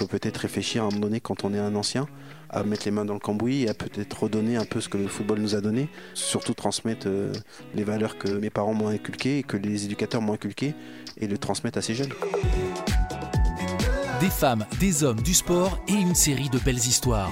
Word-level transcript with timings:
faut 0.00 0.06
peut-être 0.06 0.38
réfléchir 0.38 0.82
à 0.82 0.86
un 0.86 0.88
moment 0.88 1.02
donné, 1.02 1.20
quand 1.20 1.44
on 1.44 1.52
est 1.52 1.58
un 1.58 1.74
ancien, 1.74 2.06
à 2.48 2.62
mettre 2.62 2.86
les 2.86 2.90
mains 2.90 3.04
dans 3.04 3.12
le 3.12 3.20
cambouis 3.20 3.64
et 3.64 3.68
à 3.68 3.74
peut-être 3.74 4.22
redonner 4.22 4.56
un 4.56 4.64
peu 4.64 4.80
ce 4.80 4.88
que 4.88 4.96
le 4.96 5.08
football 5.08 5.40
nous 5.40 5.54
a 5.54 5.60
donné. 5.60 5.90
Surtout 6.14 6.54
transmettre 6.54 7.06
euh, 7.06 7.32
les 7.74 7.84
valeurs 7.84 8.16
que 8.16 8.28
mes 8.28 8.48
parents 8.48 8.72
m'ont 8.72 8.88
inculquées 8.88 9.38
et 9.38 9.42
que 9.42 9.58
les 9.58 9.84
éducateurs 9.84 10.22
m'ont 10.22 10.32
inculquées 10.32 10.74
et 11.18 11.26
le 11.26 11.36
transmettre 11.36 11.76
à 11.76 11.82
ces 11.82 11.94
jeunes. 11.94 12.12
Des 14.20 14.30
femmes, 14.30 14.64
des 14.78 15.04
hommes, 15.04 15.20
du 15.20 15.34
sport 15.34 15.78
et 15.86 15.92
une 15.92 16.14
série 16.14 16.48
de 16.48 16.58
belles 16.58 16.76
histoires. 16.76 17.30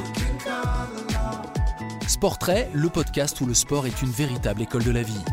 Sportrait, 2.06 2.68
le 2.74 2.90
podcast 2.90 3.40
où 3.40 3.46
le 3.46 3.54
sport 3.54 3.86
est 3.86 4.02
une 4.02 4.10
véritable 4.10 4.60
école 4.60 4.84
de 4.84 4.90
la 4.90 5.02
vie. 5.02 5.24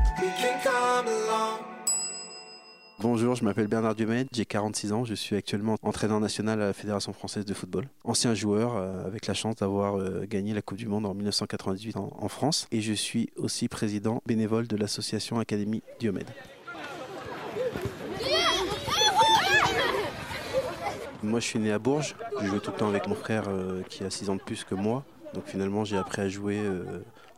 Bonjour, 3.00 3.36
je 3.36 3.44
m'appelle 3.44 3.68
Bernard 3.68 3.94
Diomède, 3.94 4.30
j'ai 4.32 4.46
46 4.46 4.94
ans, 4.94 5.04
je 5.04 5.14
suis 5.14 5.36
actuellement 5.36 5.76
entraîneur 5.82 6.22
national 6.22 6.62
à 6.62 6.68
la 6.68 6.74
Fédération 6.74 7.12
française 7.12 7.44
de 7.44 7.54
football. 7.54 7.90
Ancien 8.06 8.34
joueur 8.34 8.78
euh, 8.78 9.06
avec 9.06 9.28
la 9.28 9.34
chance 9.34 9.58
d'avoir 9.58 9.98
euh, 10.00 10.26
gagné 10.26 10.54
la 10.54 10.62
Coupe 10.62 10.78
du 10.78 10.88
Monde 10.88 11.06
en 11.06 11.14
1998 11.14 11.98
en, 11.98 12.30
France 12.30 12.68
et 12.72 12.80
je 12.80 12.94
suis 12.94 13.30
aussi 13.36 13.68
président 13.68 14.22
bénévole 14.26 14.68
de 14.68 14.78
l'association 14.78 15.40
Académie 15.40 15.84
Diomède. 16.00 16.30
Moi 21.22 21.42
je 21.42 21.46
suis 21.46 21.60
né 21.60 21.74
à 21.74 21.80
Bourges, 21.80 22.16
je 22.40 22.46
jouais 22.46 22.60
tout 22.60 22.72
le 22.72 22.78
temps 22.78 22.88
avec 22.88 23.08
mon 23.08 23.16
frère 23.16 23.50
euh, 23.50 23.82
qui 23.90 24.06
a 24.06 24.10
6 24.10 24.30
ans 24.30 24.36
de 24.38 24.42
plus 24.42 24.64
que 24.64 24.74
moi. 24.74 25.04
Donc 25.34 25.48
finalement 25.48 25.84
j'ai 25.84 25.98
appris 25.98 26.22
à 26.22 26.30
jouer 26.30 26.62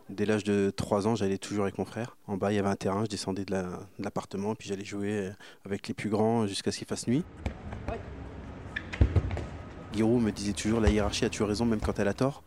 dès 0.10 0.26
l'âge 0.26 0.44
de 0.44 0.72
3 0.76 1.08
ans, 1.08 1.16
j'allais 1.16 1.38
toujours 1.38 1.64
avec 1.64 1.78
mon 1.78 1.86
frère. 1.86 2.18
En 2.28 2.38
bas 2.38 2.52
il 2.52 2.56
y 2.56 2.60
avait 2.60 2.70
un 2.70 2.76
terrain, 2.76 3.04
je 3.04 3.10
descendais 3.10 3.46
de 3.46 3.52
la- 3.52 3.88
de 4.00 4.04
l'appartement 4.04 4.56
puis 4.56 4.70
j'allais 4.70 4.86
jouer 4.86 5.28
euh, 5.28 5.32
avec 5.66 5.88
les 5.88 5.94
plus 5.94 6.10
grands 6.10 6.48
jusqu'à 6.48 6.72
ce 6.72 6.78
qu'il 6.80 6.88
fasse 6.88 7.08
nuit. 7.08 7.24
Giroud 9.94 10.22
me 10.22 10.32
disait 10.32 10.54
toujours 10.54 10.80
la 10.80 10.90
hiérarchie 10.90 11.26
a 11.26 11.30
toujours 11.30 11.48
raison 11.48 11.66
même 11.66 11.80
quand 11.82 11.98
elle 12.00 12.08
a 12.08 12.14
tort. 12.14 12.44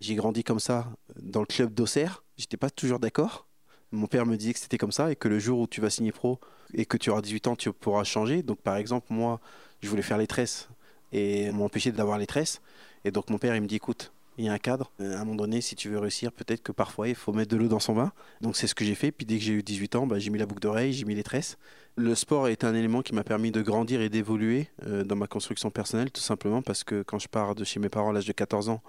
J'ai 0.00 0.14
grandi 0.14 0.44
comme 0.44 0.60
ça 0.60 0.86
dans 1.20 1.40
le 1.40 1.46
club 1.46 1.72
d'Auxerre, 1.72 2.22
j'étais 2.36 2.56
pas 2.56 2.70
toujours 2.70 2.98
d'accord. 2.98 3.46
Mon 3.92 4.06
père 4.06 4.26
me 4.26 4.36
disait 4.36 4.52
que 4.52 4.58
c'était 4.58 4.78
comme 4.78 4.92
ça 4.92 5.10
et 5.12 5.16
que 5.16 5.28
le 5.28 5.38
jour 5.38 5.60
où 5.60 5.66
tu 5.66 5.80
vas 5.80 5.90
signer 5.90 6.12
pro 6.12 6.40
et 6.74 6.84
que 6.84 6.96
tu 6.96 7.10
auras 7.10 7.22
18 7.22 7.46
ans, 7.46 7.56
tu 7.56 7.72
pourras 7.72 8.04
changer. 8.04 8.42
Donc 8.42 8.60
par 8.60 8.76
exemple, 8.76 9.06
moi, 9.10 9.40
je 9.80 9.88
voulais 9.88 10.02
faire 10.02 10.18
les 10.18 10.26
tresses 10.26 10.68
et 11.12 11.50
m'empêcher 11.52 11.92
d'avoir 11.92 12.18
les 12.18 12.26
tresses. 12.26 12.60
Et 13.04 13.10
donc 13.10 13.30
mon 13.30 13.38
père, 13.38 13.54
il 13.54 13.62
me 13.62 13.66
dit, 13.66 13.76
écoute, 13.76 14.12
il 14.38 14.44
y 14.44 14.48
a 14.48 14.52
un 14.52 14.58
cadre. 14.58 14.92
Euh, 15.00 15.16
À 15.16 15.20
un 15.20 15.24
moment 15.24 15.36
donné, 15.36 15.60
si 15.60 15.76
tu 15.76 15.88
veux 15.88 15.98
réussir, 15.98 16.32
peut-être 16.32 16.62
que 16.62 16.72
parfois, 16.72 17.08
il 17.08 17.14
faut 17.14 17.32
mettre 17.32 17.50
de 17.50 17.56
l'eau 17.56 17.68
dans 17.68 17.78
son 17.78 17.94
vin. 17.94 18.12
Donc 18.40 18.56
c'est 18.56 18.66
ce 18.66 18.74
que 18.74 18.84
j'ai 18.84 18.94
fait. 18.94 19.10
Puis 19.10 19.26
dès 19.26 19.38
que 19.38 19.44
j'ai 19.44 19.52
eu 19.54 19.62
18 19.62 19.96
ans, 19.96 20.06
bah, 20.06 20.18
j'ai 20.18 20.30
mis 20.30 20.38
la 20.38 20.46
boucle 20.46 20.60
d'oreille, 20.60 20.92
j'ai 20.92 21.04
mis 21.04 21.14
les 21.14 21.22
tresses. 21.22 21.56
Le 21.96 22.14
sport 22.14 22.48
est 22.48 22.64
un 22.64 22.74
élément 22.74 23.02
qui 23.02 23.14
m'a 23.14 23.24
permis 23.24 23.50
de 23.50 23.62
grandir 23.62 24.00
et 24.00 24.08
d'évoluer 24.08 24.68
euh, 24.86 25.02
dans 25.04 25.16
ma 25.16 25.26
construction 25.26 25.70
personnelle, 25.70 26.10
tout 26.10 26.20
simplement 26.20 26.60
parce 26.60 26.84
que 26.84 27.02
quand 27.02 27.18
je 27.18 27.28
pars 27.28 27.54
de 27.54 27.64
chez 27.64 27.80
mes 27.80 27.88
parents 27.88 28.10
à 28.10 28.12
l'âge 28.12 28.26
de 28.26 28.32
14 28.32 28.68
ans, 28.68 28.82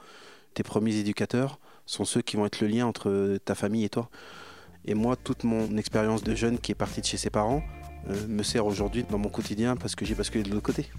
tes 0.53 0.64
premiers 0.64 0.95
éducateurs 0.95 1.59
sont 1.86 2.03
ceux 2.03 2.22
qui 2.22 2.36
vont 2.36 2.45
être 2.45 2.59
le 2.59 2.68
lien 2.68 2.86
entre 2.86 3.38
ta 3.45 3.56
famille 3.56 3.86
et 3.86 3.90
toi. 3.90 4.09
Et 4.86 4.94
moi, 4.94 5.16
toute 5.16 5.44
mon 5.44 5.78
expérience 5.78 6.23
de 6.23 6.36
jeune 6.36 6.59
qui 6.59 6.72
est 6.72 6.75
partie 6.75 7.02
de 7.02 7.06
chez 7.06 7.18
ses 7.18 7.30
parents 7.30 7.62
euh, 8.09 8.28
me 8.28 8.44
sert 8.44 8.66
aujourd'hui 8.66 9.06
dans 9.09 9.18
mon 9.18 9.30
quotidien 9.30 9.75
parce 9.75 9.95
que 9.95 10.06
j'ai 10.06 10.16
basculé 10.16 10.44
de 10.44 10.50
l'autre 10.50 10.64
côté. 10.64 10.90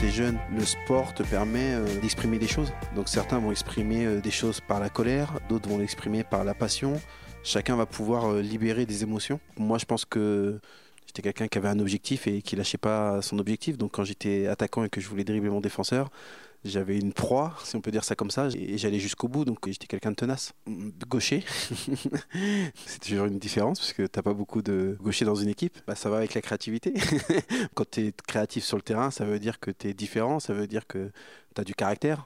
Quand 0.00 0.06
es 0.06 0.10
jeune, 0.10 0.38
le 0.56 0.64
sport 0.64 1.12
te 1.12 1.22
permet 1.22 1.74
euh, 1.74 2.00
d'exprimer 2.00 2.38
des 2.38 2.46
choses. 2.46 2.72
Donc 2.94 3.08
certains 3.08 3.38
vont 3.38 3.50
exprimer 3.50 4.06
euh, 4.06 4.20
des 4.22 4.30
choses 4.30 4.60
par 4.60 4.80
la 4.80 4.88
colère, 4.88 5.38
d'autres 5.50 5.68
vont 5.68 5.76
l'exprimer 5.76 6.24
par 6.24 6.42
la 6.42 6.54
passion. 6.54 6.98
Chacun 7.42 7.76
va 7.76 7.84
pouvoir 7.84 8.32
euh, 8.32 8.40
libérer 8.40 8.86
des 8.86 9.02
émotions. 9.02 9.40
Moi, 9.58 9.76
je 9.76 9.84
pense 9.84 10.06
que 10.06 10.58
J'étais 11.06 11.22
quelqu'un 11.22 11.48
qui 11.48 11.58
avait 11.58 11.68
un 11.68 11.80
objectif 11.80 12.28
et 12.28 12.40
qui 12.40 12.54
lâchait 12.54 12.78
pas 12.78 13.20
son 13.20 13.40
objectif. 13.40 13.76
Donc 13.76 13.90
quand 13.90 14.04
j'étais 14.04 14.46
attaquant 14.46 14.84
et 14.84 14.88
que 14.88 15.00
je 15.00 15.08
voulais 15.08 15.24
dribbler 15.24 15.50
mon 15.50 15.60
défenseur, 15.60 16.08
j'avais 16.64 16.98
une 16.98 17.12
proie, 17.12 17.54
si 17.64 17.76
on 17.76 17.80
peut 17.80 17.90
dire 17.90 18.04
ça 18.04 18.14
comme 18.14 18.30
ça, 18.30 18.48
et 18.54 18.76
j'allais 18.78 18.98
jusqu'au 18.98 19.28
bout. 19.28 19.44
Donc 19.44 19.58
j'étais 19.66 19.86
quelqu'un 19.86 20.10
de 20.10 20.16
tenace. 20.16 20.52
Gaucher, 21.08 21.44
c'est 22.86 23.00
toujours 23.00 23.26
une 23.26 23.38
différence 23.38 23.78
parce 23.78 23.92
que 23.92 24.06
t'as 24.06 24.22
pas 24.22 24.34
beaucoup 24.34 24.62
de 24.62 24.96
gauchers 25.00 25.24
dans 25.24 25.34
une 25.34 25.48
équipe. 25.48 25.78
Bah, 25.86 25.94
ça 25.94 26.10
va 26.10 26.18
avec 26.18 26.34
la 26.34 26.42
créativité. 26.42 26.94
quand 27.74 27.90
tu 27.90 28.06
es 28.06 28.12
créatif 28.26 28.64
sur 28.64 28.76
le 28.76 28.82
terrain, 28.82 29.10
ça 29.10 29.24
veut 29.24 29.38
dire 29.38 29.60
que 29.60 29.70
tu 29.70 29.88
es 29.88 29.94
différent, 29.94 30.40
ça 30.40 30.52
veut 30.52 30.66
dire 30.66 30.86
que 30.86 31.10
tu 31.54 31.60
as 31.60 31.64
du 31.64 31.74
caractère. 31.74 32.24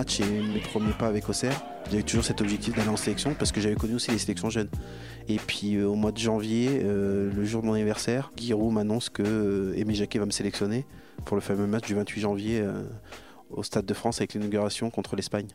Et 0.00 0.24
mes 0.24 0.60
premiers 0.60 0.92
pas 0.92 1.08
avec 1.08 1.28
Auxerre, 1.28 1.62
j'avais 1.90 2.02
toujours 2.02 2.24
cet 2.24 2.40
objectif 2.40 2.74
d'aller 2.74 2.88
en 2.88 2.96
sélection 2.96 3.34
parce 3.34 3.52
que 3.52 3.60
j'avais 3.60 3.74
connu 3.74 3.94
aussi 3.94 4.10
les 4.10 4.18
sélections 4.18 4.48
jeunes. 4.48 4.70
Et 5.28 5.36
puis 5.36 5.76
euh, 5.76 5.86
au 5.86 5.94
mois 5.94 6.10
de 6.10 6.18
janvier, 6.18 6.80
euh, 6.82 7.30
le 7.30 7.44
jour 7.44 7.60
de 7.60 7.66
mon 7.66 7.74
anniversaire, 7.74 8.32
Guiraud 8.34 8.70
m'annonce 8.70 9.10
que 9.10 9.22
euh, 9.22 9.76
Aimé 9.76 9.94
Jacquet 9.94 10.18
va 10.18 10.24
me 10.24 10.30
sélectionner 10.30 10.86
pour 11.26 11.36
le 11.36 11.42
fameux 11.42 11.66
match 11.66 11.86
du 11.86 11.94
28 11.94 12.20
janvier 12.20 12.64
au 13.50 13.62
Stade 13.62 13.84
de 13.84 13.92
France 13.92 14.20
avec 14.20 14.32
l'inauguration 14.32 14.88
contre 14.88 15.16
l'Espagne. 15.16 15.48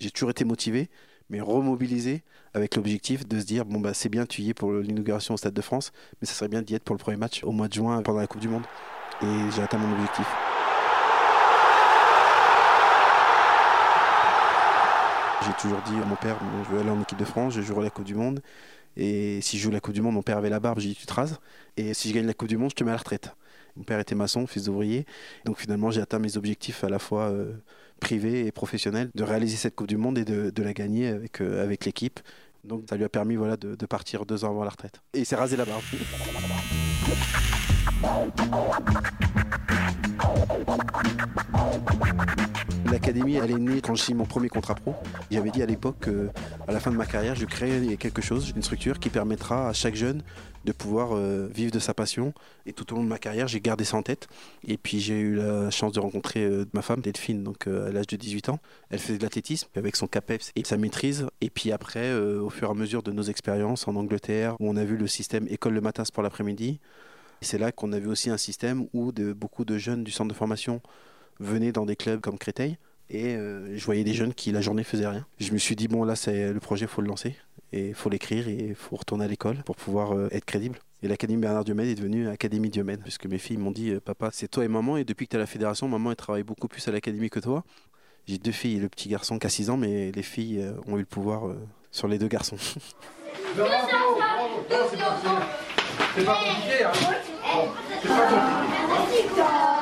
J'ai 0.00 0.10
toujours 0.10 0.30
été 0.30 0.44
motivé, 0.44 0.90
mais 1.30 1.40
remobilisé 1.40 2.24
avec 2.54 2.74
l'objectif 2.74 3.26
de 3.28 3.38
se 3.38 3.44
dire 3.44 3.64
bon 3.66 3.78
bah 3.78 3.94
c'est 3.94 4.08
bien 4.08 4.26
tu 4.26 4.42
y 4.42 4.50
es 4.50 4.54
pour 4.54 4.72
l'inauguration 4.72 5.34
au 5.34 5.36
Stade 5.36 5.54
de 5.54 5.62
France, 5.62 5.92
mais 6.20 6.26
ça 6.26 6.34
serait 6.34 6.48
bien 6.48 6.62
d'y 6.62 6.74
être 6.74 6.82
pour 6.82 6.96
le 6.96 7.00
premier 7.00 7.18
match 7.18 7.44
au 7.44 7.52
mois 7.52 7.68
de 7.68 7.74
juin 7.74 8.02
pendant 8.02 8.18
la 8.18 8.26
Coupe 8.26 8.40
du 8.40 8.48
Monde. 8.48 8.64
Et 9.22 9.50
j'ai 9.54 9.62
atteint 9.62 9.78
mon 9.78 9.92
objectif. 9.92 10.26
J'ai 15.46 15.52
toujours 15.62 15.80
dit 15.82 15.94
à 16.02 16.04
mon 16.04 16.16
père, 16.16 16.36
je 16.64 16.74
veux 16.74 16.80
aller 16.80 16.90
en 16.90 17.00
équipe 17.00 17.18
de 17.18 17.24
France, 17.24 17.54
je 17.54 17.60
jouerai 17.60 17.84
la 17.84 17.90
Coupe 17.90 18.04
du 18.04 18.16
Monde. 18.16 18.40
Et 18.96 19.40
si 19.42 19.58
je 19.58 19.62
joue 19.62 19.70
la 19.70 19.78
Coupe 19.78 19.94
du 19.94 20.02
Monde, 20.02 20.14
mon 20.14 20.22
père 20.22 20.38
avait 20.38 20.50
la 20.50 20.58
barbe, 20.58 20.80
j'ai 20.80 20.88
dit 20.88 20.96
tu 20.96 21.06
te 21.06 21.14
rases. 21.14 21.38
Et 21.76 21.94
si 21.94 22.08
je 22.08 22.14
gagne 22.14 22.26
la 22.26 22.34
Coupe 22.34 22.48
du 22.48 22.56
Monde, 22.56 22.70
je 22.70 22.74
te 22.74 22.82
mets 22.82 22.90
à 22.90 22.94
la 22.94 22.98
retraite. 22.98 23.30
Mon 23.76 23.84
père 23.84 24.00
était 24.00 24.16
maçon, 24.16 24.48
fils 24.48 24.64
d'ouvrier. 24.64 25.06
Donc 25.44 25.58
finalement, 25.58 25.92
j'ai 25.92 26.00
atteint 26.00 26.18
mes 26.18 26.36
objectifs 26.36 26.82
à 26.82 26.88
la 26.88 26.98
fois 26.98 27.30
euh, 27.30 27.52
privés 28.00 28.46
et 28.46 28.50
professionnels, 28.50 29.10
de 29.14 29.22
réaliser 29.22 29.56
cette 29.56 29.76
Coupe 29.76 29.86
du 29.86 29.96
Monde 29.96 30.18
et 30.18 30.24
de, 30.24 30.62
la 30.62 30.72
gagner 30.72 31.08
avec, 31.08 31.40
euh, 31.40 31.62
avec 31.62 31.84
l'équipe. 31.84 32.18
Donc 32.64 32.82
ça 32.88 32.96
lui 32.96 33.04
a 33.04 33.08
permis 33.08 33.36
voilà, 33.36 33.56
de, 33.56 33.76
de 33.76 33.86
partir 33.86 34.26
deux 34.26 34.44
ans 34.44 34.50
avant 34.50 34.64
la 34.64 34.70
retraite. 34.70 35.00
Et 35.14 35.20
il 35.20 35.26
s'est 35.26 35.36
rasé 35.36 35.56
la 35.56 35.64
barbe. 35.64 35.82
L'académie, 43.16 43.36
elle 43.36 43.80
quand 43.80 43.94
j'ai 43.94 44.04
signé 44.04 44.18
mon 44.18 44.26
premier 44.26 44.50
contrat 44.50 44.74
pro. 44.74 44.94
J'avais 45.30 45.50
dit 45.50 45.62
à 45.62 45.66
l'époque 45.66 46.04
qu'à 46.04 46.70
la 46.72 46.80
fin 46.80 46.90
de 46.90 46.96
ma 46.96 47.06
carrière, 47.06 47.34
je 47.34 47.46
créerais 47.46 47.96
quelque 47.96 48.20
chose, 48.20 48.52
une 48.54 48.62
structure 48.62 48.98
qui 48.98 49.08
permettra 49.08 49.70
à 49.70 49.72
chaque 49.72 49.94
jeune 49.94 50.22
de 50.66 50.72
pouvoir 50.72 51.10
euh, 51.12 51.48
vivre 51.50 51.72
de 51.72 51.78
sa 51.78 51.94
passion. 51.94 52.34
Et 52.66 52.74
tout 52.74 52.92
au 52.92 52.96
long 52.96 53.04
de 53.04 53.08
ma 53.08 53.18
carrière, 53.18 53.48
j'ai 53.48 53.60
gardé 53.60 53.84
ça 53.84 53.96
en 53.96 54.02
tête. 54.02 54.28
Et 54.66 54.76
puis 54.76 55.00
j'ai 55.00 55.18
eu 55.18 55.36
la 55.36 55.70
chance 55.70 55.92
de 55.92 56.00
rencontrer 56.00 56.44
euh, 56.44 56.66
ma 56.74 56.82
femme, 56.82 57.00
Delphine, 57.00 57.42
donc 57.42 57.66
euh, 57.66 57.88
à 57.88 57.92
l'âge 57.92 58.06
de 58.08 58.16
18 58.16 58.50
ans. 58.50 58.58
Elle 58.90 58.98
faisait 58.98 59.16
de 59.16 59.22
l'athlétisme 59.22 59.68
avec 59.76 59.96
son 59.96 60.08
CAPEPS 60.08 60.52
et 60.54 60.64
sa 60.64 60.76
maîtrise. 60.76 61.26
Et 61.40 61.48
puis 61.48 61.72
après, 61.72 62.10
euh, 62.10 62.42
au 62.42 62.50
fur 62.50 62.68
et 62.68 62.70
à 62.70 62.74
mesure 62.74 63.02
de 63.02 63.12
nos 63.12 63.22
expériences 63.22 63.88
en 63.88 63.96
Angleterre, 63.96 64.56
où 64.60 64.68
on 64.68 64.76
a 64.76 64.84
vu 64.84 64.98
le 64.98 65.06
système 65.06 65.46
école 65.48 65.72
le 65.72 65.80
matin, 65.80 66.04
sport 66.04 66.22
l'après-midi, 66.22 66.80
c'est 67.40 67.58
là 67.58 67.72
qu'on 67.72 67.92
a 67.92 67.98
vu 67.98 68.08
aussi 68.08 68.28
un 68.28 68.36
système 68.36 68.88
où 68.92 69.12
beaucoup 69.12 69.64
de 69.64 69.78
jeunes 69.78 70.04
du 70.04 70.10
centre 70.10 70.28
de 70.28 70.36
formation 70.36 70.82
venaient 71.40 71.72
dans 71.72 71.86
des 71.86 71.96
clubs 71.96 72.20
comme 72.20 72.38
Créteil 72.38 72.76
et 73.10 73.36
euh, 73.36 73.76
je 73.76 73.84
voyais 73.84 74.04
des 74.04 74.14
jeunes 74.14 74.34
qui 74.34 74.52
la 74.52 74.60
journée 74.60 74.84
faisaient 74.84 75.06
rien. 75.06 75.26
Je 75.40 75.52
me 75.52 75.58
suis 75.58 75.76
dit 75.76 75.88
bon 75.88 76.04
là 76.04 76.16
c'est 76.16 76.52
le 76.52 76.60
projet, 76.60 76.86
faut 76.86 77.00
le 77.02 77.08
lancer 77.08 77.36
et 77.72 77.92
faut 77.92 78.08
l'écrire 78.10 78.48
et 78.48 78.74
faut 78.74 78.96
retourner 78.96 79.24
à 79.24 79.28
l'école 79.28 79.62
pour 79.64 79.76
pouvoir 79.76 80.12
euh, 80.12 80.28
être 80.32 80.44
crédible. 80.44 80.78
Et 81.02 81.08
l'académie 81.08 81.40
Bernard 81.42 81.64
Diomède 81.64 81.88
est 81.88 81.94
devenue 81.94 82.28
Académie 82.28 82.70
Diomède 82.70 83.00
puisque 83.02 83.26
mes 83.26 83.38
filles 83.38 83.58
m'ont 83.58 83.70
dit 83.70 83.90
euh, 83.90 84.00
papa 84.00 84.30
c'est 84.32 84.48
toi 84.48 84.64
et 84.64 84.68
maman 84.68 84.96
et 84.96 85.04
depuis 85.04 85.26
que 85.26 85.30
tu 85.32 85.36
es 85.36 85.38
à 85.38 85.42
la 85.42 85.46
fédération 85.46 85.88
maman 85.88 86.10
elle 86.10 86.16
travaille 86.16 86.42
beaucoup 86.42 86.68
plus 86.68 86.86
à 86.88 86.92
l'académie 86.92 87.30
que 87.30 87.40
toi. 87.40 87.64
J'ai 88.26 88.38
deux 88.38 88.50
filles, 88.52 88.80
le 88.80 88.88
petit 88.88 89.08
garçon 89.08 89.38
qui 89.38 89.46
a 89.46 89.50
6 89.50 89.70
ans 89.70 89.76
mais 89.76 90.10
les 90.12 90.22
filles 90.22 90.60
euh, 90.60 90.72
ont 90.86 90.96
eu 90.96 91.00
le 91.00 91.06
pouvoir 91.06 91.46
euh, 91.48 91.54
sur 91.92 92.08
les 92.08 92.18
deux 92.18 92.28
garçons. 92.28 92.56
Bravo, 93.56 93.68
bravo, 94.16 94.56
non, 94.70 94.76
c'est 94.90 94.96
pas, 94.98 95.18
c'est- 95.22 96.20
c'est 96.20 96.24
pas 96.24 96.34
compliqué, 96.34 96.84
hein. 96.84 96.92
Bon, 97.54 97.68
c'est 98.02 98.08
pas 98.08 98.26
compliqué. 98.26 99.75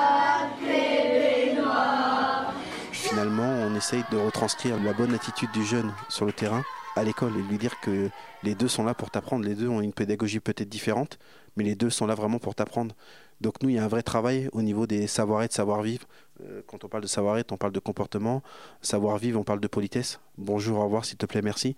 On 3.27 3.75
essaye 3.75 4.05
de 4.13 4.19
retranscrire 4.19 4.83
la 4.83 4.93
bonne 4.93 5.15
attitude 5.15 5.51
du 5.53 5.65
jeune 5.65 5.93
sur 6.11 6.27
le 6.27 6.33
terrain 6.33 6.63
à 6.95 7.03
l'école 7.03 7.33
et 7.39 7.43
lui 7.43 7.57
dire 7.57 7.81
que 7.81 8.11
les 8.43 8.55
deux 8.55 8.69
sont 8.69 8.85
là 8.85 8.93
pour 8.93 9.11
t'apprendre. 9.11 9.47
Les 9.47 9.55
deux 9.55 9.69
ont 9.69 9.81
une 9.81 9.95
pédagogie 9.95 10.41
peut-être 10.41 10.69
différente, 10.69 11.19
mais 11.57 11.65
les 11.65 11.75
deux 11.75 11.89
sont 11.89 12.07
là 12.07 12.15
vraiment 12.15 12.39
pour 12.39 12.55
t'apprendre. 12.55 12.95
Donc 13.41 13.63
nous, 13.63 13.71
il 13.71 13.77
y 13.77 13.79
a 13.79 13.85
un 13.85 13.89
vrai 13.89 14.03
travail 14.03 14.51
au 14.53 14.61
niveau 14.61 14.87
des 14.87 15.07
savoir-être, 15.07 15.55
savoir-vivre. 15.55 16.07
Euh, 16.43 16.61
quand 16.67 16.85
on 16.85 16.89
parle 16.89 17.03
de 17.03 17.09
savoir-être, 17.09 17.51
on 17.53 17.57
parle 17.57 17.73
de 17.73 17.81
comportement. 17.81 18.43
Savoir-vivre, 18.83 19.41
on 19.41 19.45
parle 19.45 19.61
de 19.61 19.69
politesse. 19.69 20.21
Bonjour, 20.37 20.79
au 20.79 20.85
revoir, 20.85 21.07
s'il 21.07 21.17
te 21.17 21.25
plaît, 21.25 21.43
merci. 21.43 21.77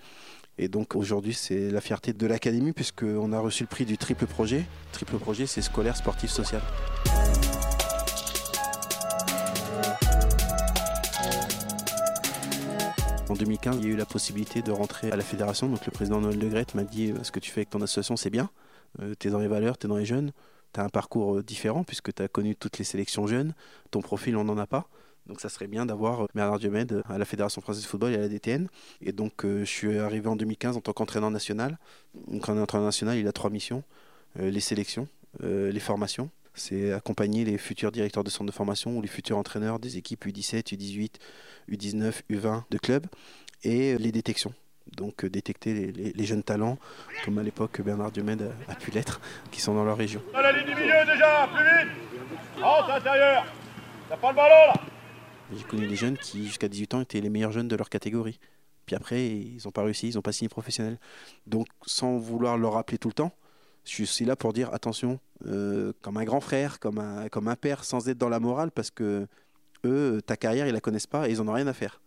Et 0.59 0.67
donc 0.69 0.97
aujourd'hui, 0.97 1.35
c'est 1.35 1.71
la 1.71 1.81
fierté 1.81 2.13
de 2.13 2.27
l'académie 2.27 2.73
puisqu'on 2.73 3.33
a 3.33 3.39
reçu 3.39 3.63
le 3.63 3.69
prix 3.69 3.85
du 3.85 3.99
triple 3.99 4.27
projet. 4.27 4.65
Triple 4.91 5.19
projet, 5.19 5.47
c'est 5.47 5.63
scolaire, 5.63 5.97
sportif, 5.97 6.31
social. 6.31 6.63
En 13.29 13.35
2015, 13.35 13.77
il 13.81 13.85
y 13.85 13.87
a 13.91 13.95
eu 13.95 13.97
la 13.97 14.07
possibilité 14.07 14.63
de 14.63 14.71
rentrer 14.71 15.11
à 15.11 15.17
la 15.17 15.23
fédération. 15.23 15.69
Donc 15.69 15.85
le 15.85 15.91
président 15.91 16.21
Noël 16.21 16.39
de 16.39 16.49
Grette 16.49 16.75
m'a 16.75 16.85
dit 16.85 17.13
ce 17.23 17.31
que 17.31 17.41
tu 17.41 17.51
fais 17.51 17.61
avec 17.61 17.71
ton 17.71 17.81
association, 17.83 18.17
c'est 18.17 18.31
bien. 18.31 18.51
tu 19.19 19.29
es 19.29 19.31
dans 19.31 19.41
les 19.41 19.49
valeurs, 19.49 19.79
tu 19.79 19.87
es 19.87 19.89
dans 19.89 19.97
les 19.97 20.05
jeunes. 20.05 20.33
Tu 20.73 20.81
as 20.81 20.85
un 20.85 20.89
parcours 20.89 21.43
différent 21.43 21.85
puisque 21.85 22.15
tu 22.15 22.23
as 22.23 22.29
connu 22.29 22.55
toutes 22.55 22.79
les 22.79 22.85
sélections 22.85 23.27
jeunes. 23.27 23.55
Ton 23.91 24.01
profil, 24.01 24.37
on 24.37 24.45
n'en 24.45 24.59
a 24.59 24.67
pas. 24.67 24.89
Donc 25.27 25.41
ça 25.41 25.49
serait 25.49 25.67
bien 25.67 25.87
d'avoir 25.87 26.25
euh, 26.25 26.27
Bernard 26.35 26.59
Diomède 26.59 27.03
à 27.09 27.19
la 27.19 27.25
Fédération 27.25 27.61
française 27.61 27.83
de 27.83 27.89
football 27.89 28.13
et 28.13 28.17
à 28.17 28.21
la 28.21 28.29
DTN. 28.29 28.69
Et 29.01 29.13
donc 29.13 29.45
euh, 29.45 29.61
je 29.61 29.71
suis 29.71 29.99
arrivé 29.99 30.29
en 30.29 30.37
2015 30.37 30.77
en 30.77 30.81
tant 30.81 30.93
qu'entraîneur 30.93 31.31
national. 31.31 31.79
Donc 32.29 32.49
un 32.49 32.61
entraîneur 32.61 32.87
national, 32.87 33.19
il 33.19 33.27
a 33.27 33.33
trois 33.33 33.51
missions. 33.51 33.83
Euh, 34.39 34.51
les 34.51 34.61
sélections, 34.61 35.09
les 35.43 35.81
formations. 35.81 36.31
C'est 36.57 36.93
accompagner 36.93 37.45
les 37.45 37.59
futurs 37.59 37.93
directeurs 37.93 38.25
de 38.25 38.31
centre 38.31 38.47
de 38.47 38.53
formation 38.53 38.97
ou 38.97 39.03
les 39.03 39.09
futurs 39.09 39.37
entraîneurs 39.37 39.79
des 39.79 39.99
équipes 39.99 40.27
U17, 40.27 40.75
U18, 40.75 41.13
U19, 41.71 42.23
U20 42.31 42.63
de 42.71 42.79
clubs. 42.79 43.07
Et 43.63 43.97
les 43.99 44.11
détections. 44.11 44.55
Donc 44.97 45.27
détecter 45.27 45.93
les, 45.93 46.25
jeunes 46.25 46.45
talents, 46.45 46.79
comme 47.25 47.39
à 47.39 47.43
l'époque 47.43 47.81
Bernard 47.81 48.13
Diomède 48.13 48.53
a, 48.69 48.75
pu 48.75 48.91
l'être, 48.93 49.21
qui 49.51 49.61
sont 49.61 49.75
dans 49.75 49.85
leur 49.85 49.97
région. 49.97 50.23
À 50.33 50.43
la 50.43 50.53
ligne 50.53 50.67
du 50.67 50.75
milieu 50.75 51.05
déjà, 51.05 51.49
plus 51.53 51.65
vite 51.65 52.63
Rentre 52.63 52.91
intérieur 52.91 53.47
T'as 54.09 54.17
pas 54.17 54.31
le 54.31 54.37
ballon 54.37 54.73
là 54.73 54.75
j'ai 55.55 55.63
connu 55.65 55.87
des 55.87 55.97
jeunes 55.97 56.17
qui, 56.17 56.45
jusqu'à 56.45 56.69
18 56.69 56.95
ans, 56.95 57.01
étaient 57.01 57.21
les 57.21 57.29
meilleurs 57.29 57.53
jeunes 57.53 57.69
de 57.69 57.77
leur 57.77 57.89
catégorie. 57.89 58.41
Puis 58.85 58.97
après, 58.97 59.27
ils 59.27 59.61
n'ont 59.65 59.71
pas 59.71 59.85
réussi, 59.85 60.09
ils 60.09 60.15
n'ont 60.17 60.23
pas 60.23 60.33
signé 60.33 60.49
professionnel. 60.49 60.99
Donc, 61.47 61.67
sans 61.87 62.19
vouloir 62.19 62.57
leur 62.59 62.73
rappeler 62.73 62.99
tout 62.99 63.09
le 63.09 63.15
temps, 63.15 63.33
je 63.87 63.93
suis 63.93 64.03
aussi 64.03 64.25
là 64.25 64.37
pour 64.37 64.53
dire 64.53 64.73
attention, 64.75 65.21
euh, 65.47 65.93
comme 66.03 66.17
un 66.17 66.25
grand 66.25 66.41
frère, 66.41 66.81
comme 66.81 66.99
un, 66.99 67.29
comme 67.29 67.49
un 67.49 67.57
père, 67.57 67.85
sans 67.85 68.09
être 68.09 68.19
dans 68.19 68.29
la 68.29 68.41
morale, 68.41 68.71
parce 68.71 68.91
que 68.91 69.27
eux, 69.85 70.21
ta 70.27 70.37
carrière, 70.37 70.67
ils 70.67 70.73
la 70.73 70.81
connaissent 70.81 71.07
pas 71.07 71.29
et 71.29 71.33
ils 71.33 71.39
n'en 71.39 71.49
ont 71.49 71.55
rien 71.55 71.67
à 71.67 71.73
faire. 71.73 72.01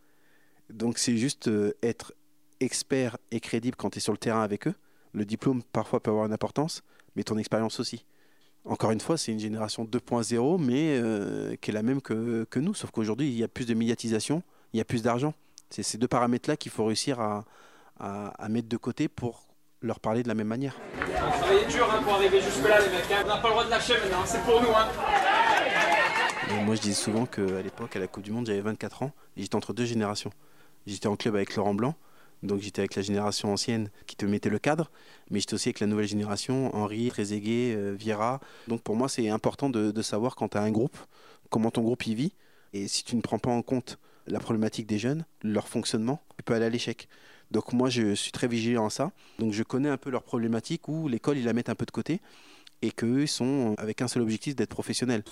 Donc, 0.70 0.98
c'est 0.98 1.18
juste 1.18 1.48
euh, 1.48 1.74
être 1.82 2.14
expert 2.60 3.18
et 3.32 3.40
crédible 3.40 3.78
quand 3.78 3.92
tu 3.92 4.00
es 4.00 4.02
sur 4.02 4.12
le 4.12 4.18
terrain 4.18 4.44
avec 4.44 4.68
eux. 4.68 4.76
Le 5.14 5.26
diplôme, 5.26 5.64
parfois, 5.64 6.02
peut 6.02 6.12
avoir 6.12 6.26
une 6.26 6.34
importance, 6.34 6.84
mais 7.16 7.24
ton 7.24 7.38
expérience 7.38 7.80
aussi. 7.80 8.06
Encore 8.66 8.92
une 8.92 9.00
fois, 9.00 9.18
c'est 9.18 9.32
une 9.32 9.40
génération 9.40 9.86
2.0, 9.86 10.62
mais 10.62 11.00
euh, 11.00 11.56
qui 11.56 11.72
est 11.72 11.74
la 11.74 11.82
même 11.82 12.02
que, 12.02 12.46
que 12.50 12.60
nous, 12.60 12.74
sauf 12.74 12.92
qu'aujourd'hui, 12.92 13.30
il 13.30 13.36
y 13.36 13.44
a 13.44 13.48
plus 13.48 13.66
de 13.66 13.74
médiatisation, 13.74 14.44
il 14.74 14.78
y 14.78 14.82
a 14.82 14.86
plus 14.86 15.02
d'argent. 15.02 15.34
C'est 15.70 15.84
ces 15.84 15.98
deux 15.98 16.08
paramètres-là 16.08 16.58
qu'il 16.58 16.72
faut 16.72 16.86
réussir 16.86 17.20
à, 17.20 17.46
à, 18.00 18.50
mettre 18.50 18.70
de 18.70 18.78
côté 18.78 19.08
pour 19.08 19.49
leur 19.82 20.00
parler 20.00 20.24
de 20.24 20.28
la 20.28 20.34
même 20.34 20.48
manière. 20.48 20.76
On 20.98 21.40
travaillé 21.40 21.66
dur 21.68 21.90
hein, 21.92 22.02
pour 22.04 22.14
arriver 22.14 22.42
jusque-là, 22.42 22.80
les 22.80 22.90
mecs. 22.90 23.12
Hein. 23.12 23.22
On 23.26 23.28
n'a 23.28 23.38
pas 23.38 23.48
le 23.48 23.54
droit 23.54 23.66
de 23.66 23.70
lâcher 23.70 23.94
maintenant, 23.94 24.26
c'est 24.26 24.42
pour 24.44 24.62
nous. 24.62 24.70
Hein. 24.70 24.88
moi, 26.66 26.76
je 26.76 26.82
disais 26.82 26.96
souvent 26.96 27.26
qu'à 27.26 27.62
l'époque, 27.62 27.96
à 27.96 28.00
la 28.00 28.08
Coupe 28.08 28.24
du 28.24 28.32
Monde, 28.32 28.46
j'avais 28.48 28.62
24 28.62 29.04
ans 29.04 29.12
et 29.38 29.42
j'étais 29.42 29.56
entre 29.56 29.74
deux 29.74 29.86
générations. 29.86 30.32
J'étais 30.88 31.08
en 31.08 31.16
club 31.16 31.36
avec 31.36 31.56
Laurent 31.56 31.74
Blanc, 31.74 31.96
donc 32.44 32.62
j'étais 32.62 32.82
avec 32.82 32.96
la 32.96 33.02
génération 33.02 33.52
ancienne 33.52 33.90
qui 34.08 34.16
te 34.16 34.26
mettait 34.26 34.50
le 34.50 34.60
cadre, 34.60 34.90
mais 35.30 35.40
j'étais 35.40 35.54
aussi 35.54 35.70
avec 35.70 35.80
la 35.80 35.88
nouvelle 35.88 36.08
génération, 36.08 36.74
Henri, 36.76 37.10
Trezeguet, 37.10 37.76
euh, 37.76 37.96
Viera. 37.98 38.40
Donc 38.68 38.82
pour 38.82 38.96
moi, 38.96 39.10
c'est 39.10 39.30
important 39.30 39.70
de, 39.70 40.02
savoir 40.02 40.36
quand 40.36 40.50
tu 40.50 40.58
as 40.58 40.62
un 40.62 40.72
groupe, 40.72 40.98
comment 41.50 41.72
ton 41.72 41.82
groupe 41.82 42.06
y 42.08 42.16
vit. 42.16 42.34
Et 42.74 42.88
si 42.88 43.04
tu 43.04 43.16
ne 43.16 43.22
prends 43.22 43.40
pas 43.40 43.52
en 43.52 43.62
compte 43.62 44.00
la 44.28 44.40
problématique 44.40 44.88
des 44.88 45.00
jeunes, 45.00 45.26
leur 45.44 45.68
fonctionnement, 45.68 46.22
tu 46.38 46.44
peux 46.44 46.54
aller 46.54 46.66
à 46.66 46.70
l'échec. 46.70 47.08
Donc 47.52 47.74
moi, 47.74 47.90
je 47.90 48.14
suis 48.14 48.32
très 48.32 48.48
vigilant 48.48 48.86
à 48.86 48.90
ça. 48.90 49.12
Donc 49.40 49.54
je 49.54 49.64
connais 49.64 49.90
un 49.90 49.98
peu 49.98 50.10
leurs 50.10 50.24
problématiques 50.24 50.88
où 50.88 51.08
l'école, 51.08 51.38
ils 51.38 51.46
la 51.46 51.54
mettent 51.54 51.70
un 51.70 51.76
peu 51.76 51.86
de 51.86 51.92
côté 51.92 52.22
et 52.82 52.92
qu'eux, 52.92 53.22
ils 53.22 53.28
sont 53.28 53.76
avec 53.78 54.02
un 54.02 54.08
seul 54.08 54.22
objectif 54.22 54.56
d'être 54.56 54.70
professionnels. 54.70 55.24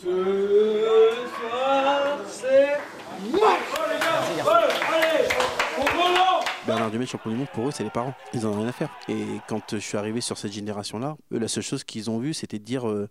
Bernard 6.66 6.92
Dumais, 6.92 7.06
champion 7.06 7.32
du 7.32 7.38
monde, 7.38 7.48
pour 7.54 7.70
eux, 7.70 7.72
c'est 7.72 7.86
les 7.86 7.90
parents. 7.90 8.14
Ils 8.34 8.42
n'en 8.42 8.52
ont 8.52 8.60
rien 8.60 8.68
à 8.68 8.72
faire. 8.74 8.90
Et 9.08 9.26
quand 9.48 9.62
je 9.72 9.78
suis 9.78 9.98
arrivé 9.98 10.20
sur 10.20 10.38
cette 10.38 10.52
génération-là, 10.52 11.16
eux, 11.32 11.40
la 11.40 11.48
seule 11.48 11.64
chose 11.64 11.86
qu'ils 11.86 12.10
ont 12.10 12.20
vue, 12.20 12.34
c'était 12.34 12.60
de 12.60 12.66
dire 12.66 12.90
euh, 12.90 13.08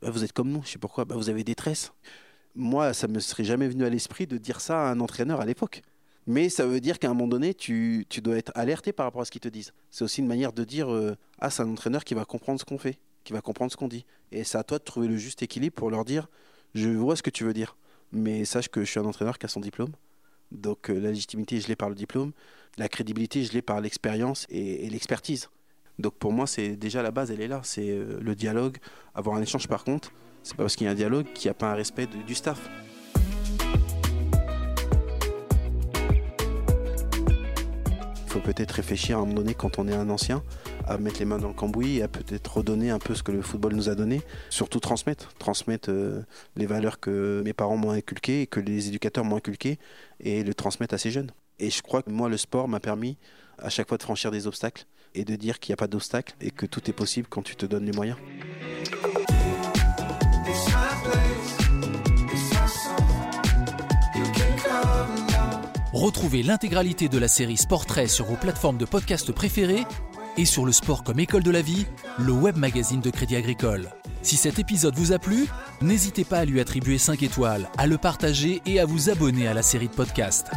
bah, 0.00 0.10
Vous 0.10 0.22
êtes 0.22 0.32
comme 0.32 0.48
nous. 0.48 0.62
Je 0.64 0.70
sais 0.70 0.78
pourquoi. 0.78 1.04
Bah, 1.04 1.16
vous 1.16 1.28
avez 1.28 1.42
des 1.42 1.56
tresses. 1.56 1.92
Moi, 2.54 2.92
ça 2.92 3.08
me 3.08 3.18
serait 3.18 3.42
jamais 3.42 3.68
venu 3.68 3.84
à 3.84 3.90
l'esprit 3.90 4.28
de 4.28 4.38
dire 4.38 4.60
ça 4.60 4.88
à 4.88 4.92
un 4.92 5.00
entraîneur 5.00 5.40
à 5.40 5.44
l'époque. 5.44 5.82
Mais 6.26 6.48
ça 6.48 6.66
veut 6.66 6.80
dire 6.80 6.98
qu'à 6.98 7.08
un 7.08 7.14
moment 7.14 7.28
donné, 7.28 7.54
tu, 7.54 8.06
dois 8.22 8.36
être 8.36 8.52
alerté 8.54 8.92
par 8.92 9.06
rapport 9.06 9.22
à 9.22 9.24
ce 9.24 9.30
qu'ils 9.30 9.40
te 9.40 9.48
disent. 9.48 9.72
C'est 9.90 10.04
aussi 10.04 10.20
une 10.20 10.26
manière 10.26 10.52
de 10.52 10.64
dire 10.64 10.92
euh, 10.92 11.16
Ah, 11.38 11.50
c'est 11.50 11.62
un 11.62 11.70
entraîneur 11.70 12.04
qui 12.04 12.14
va 12.14 12.24
comprendre 12.24 12.60
ce 12.60 12.64
qu'on 12.64 12.78
fait, 12.78 12.98
qui 13.24 13.32
va 13.32 13.40
comprendre 13.40 13.72
ce 13.72 13.76
qu'on 13.76 13.88
dit. 13.88 14.04
Et 14.32 14.44
c'est 14.44 14.58
à 14.58 14.62
toi 14.62 14.78
de 14.78 14.84
trouver 14.84 15.08
le 15.08 15.16
juste 15.16 15.42
équilibre 15.42 15.74
pour 15.74 15.90
leur 15.90 16.04
dire 16.04 16.28
Je 16.74 16.88
vois 16.90 17.16
ce 17.16 17.22
que 17.22 17.30
tu 17.30 17.44
veux 17.44 17.54
dire. 17.54 17.76
Mais 18.12 18.44
sache 18.44 18.68
que 18.68 18.84
je 18.84 18.90
suis 18.90 19.00
un 19.00 19.04
entraîneur 19.04 19.38
qui 19.38 19.46
a 19.46 19.48
son 19.48 19.60
diplôme. 19.60 19.92
Donc 20.52 20.90
euh, 20.90 20.98
la 20.98 21.10
légitimité, 21.10 21.60
je 21.60 21.68
l'ai 21.68 21.76
par 21.76 21.88
le 21.88 21.94
diplôme. 21.94 22.32
La 22.76 22.88
crédibilité, 22.88 23.44
je 23.44 23.52
l'ai 23.52 23.62
par 23.62 23.80
l'expérience 23.80 24.46
et, 24.50 24.88
l'expertise. 24.90 25.48
Donc 25.98 26.14
pour 26.14 26.32
moi, 26.32 26.46
c'est 26.46 26.76
déjà 26.76 27.02
la 27.02 27.10
base, 27.10 27.30
elle 27.30 27.40
est 27.40 27.48
là. 27.48 27.60
C'est 27.64 27.90
euh, 27.90 28.18
le 28.20 28.34
dialogue, 28.34 28.76
avoir 29.14 29.36
un 29.36 29.42
échange. 29.42 29.68
Par 29.68 29.84
contre, 29.84 30.12
c'est 30.42 30.56
pas 30.56 30.64
parce 30.64 30.76
qu'il 30.76 30.86
y 30.86 30.88
a 30.88 30.92
un 30.92 30.96
dialogue 30.96 31.26
qu'il 31.34 31.48
n'y 31.48 31.50
a 31.50 31.54
pas 31.54 31.70
un 31.72 31.74
respect 31.74 32.06
du 32.06 32.34
staff. 32.34 32.68
Faut 38.30 38.38
peut-être 38.38 38.70
réfléchir 38.70 39.18
à 39.18 39.22
un 39.22 39.24
moment 39.24 39.40
donné, 39.40 39.54
quand 39.54 39.80
on 39.80 39.88
est 39.88 39.94
un 39.94 40.08
ancien, 40.08 40.44
à 40.86 40.98
mettre 40.98 41.18
les 41.18 41.24
mains 41.24 41.38
dans 41.38 41.48
le 41.48 41.54
cambouis 41.54 41.96
et 41.96 42.02
à 42.02 42.08
peut-être 42.08 42.58
redonner 42.58 42.90
un 42.90 43.00
peu 43.00 43.16
ce 43.16 43.24
que 43.24 43.32
le 43.32 43.42
football 43.42 43.74
nous 43.74 43.88
a 43.88 43.96
donné. 43.96 44.22
Surtout 44.50 44.78
transmettre, 44.78 45.34
transmettre 45.34 45.90
euh, 45.90 46.22
les 46.54 46.66
valeurs 46.66 47.00
que 47.00 47.42
mes 47.44 47.52
parents 47.52 47.76
m'ont 47.76 47.90
inculquées 47.90 48.42
et 48.42 48.46
que 48.46 48.60
les 48.60 48.86
éducateurs 48.86 49.24
m'ont 49.24 49.36
inculquées 49.36 49.80
et 50.20 50.44
le 50.44 50.54
transmettre 50.54 50.94
à 50.94 50.98
ces 50.98 51.10
jeunes. 51.10 51.32
Et 51.58 51.70
je 51.70 51.82
crois 51.82 52.02
que 52.02 52.10
moi, 52.10 52.28
le 52.28 52.36
sport 52.36 52.68
m'a 52.68 52.78
permis 52.78 53.18
à 53.58 53.68
chaque 53.68 53.88
fois 53.88 53.98
de 53.98 54.02
franchir 54.04 54.30
des 54.30 54.46
obstacles 54.46 54.86
et 55.14 55.24
de 55.24 55.34
dire 55.34 55.58
qu'il 55.58 55.72
n'y 55.72 55.74
a 55.74 55.78
pas 55.78 55.88
d'obstacle 55.88 56.34
et 56.40 56.52
que 56.52 56.66
tout 56.66 56.88
est 56.88 56.94
possible 56.94 57.26
quand 57.28 57.42
tu 57.42 57.56
te 57.56 57.66
donnes 57.66 57.84
les 57.84 57.92
moyens. 57.92 58.16
Retrouvez 66.00 66.42
l'intégralité 66.42 67.10
de 67.10 67.18
la 67.18 67.28
série 67.28 67.58
Sportrait 67.58 68.06
sur 68.06 68.24
vos 68.24 68.36
plateformes 68.36 68.78
de 68.78 68.86
podcast 68.86 69.32
préférées 69.32 69.84
et 70.38 70.46
sur 70.46 70.64
le 70.64 70.72
sport 70.72 71.04
comme 71.04 71.20
école 71.20 71.42
de 71.42 71.50
la 71.50 71.60
vie, 71.60 71.84
le 72.18 72.32
web 72.32 72.56
magazine 72.56 73.02
de 73.02 73.10
Crédit 73.10 73.36
Agricole. 73.36 73.90
Si 74.22 74.36
cet 74.36 74.58
épisode 74.58 74.94
vous 74.96 75.12
a 75.12 75.18
plu, 75.18 75.46
n'hésitez 75.82 76.24
pas 76.24 76.38
à 76.38 76.44
lui 76.46 76.58
attribuer 76.58 76.96
5 76.96 77.22
étoiles, 77.22 77.68
à 77.76 77.86
le 77.86 77.98
partager 77.98 78.62
et 78.64 78.80
à 78.80 78.86
vous 78.86 79.10
abonner 79.10 79.46
à 79.46 79.52
la 79.52 79.62
série 79.62 79.88
de 79.88 79.94
podcasts. 79.94 80.50